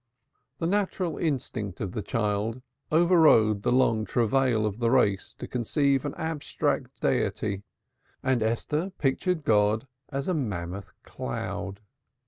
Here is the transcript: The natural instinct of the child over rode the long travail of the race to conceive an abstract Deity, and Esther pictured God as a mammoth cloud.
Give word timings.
The 0.57 0.65
natural 0.65 1.19
instinct 1.19 1.79
of 1.79 1.91
the 1.91 2.01
child 2.01 2.63
over 2.91 3.19
rode 3.21 3.61
the 3.61 3.71
long 3.71 4.03
travail 4.03 4.65
of 4.65 4.79
the 4.79 4.89
race 4.89 5.35
to 5.35 5.47
conceive 5.47 6.05
an 6.05 6.15
abstract 6.15 6.99
Deity, 7.01 7.61
and 8.23 8.41
Esther 8.41 8.89
pictured 8.97 9.43
God 9.43 9.85
as 10.09 10.27
a 10.27 10.33
mammoth 10.33 10.91
cloud. 11.03 11.81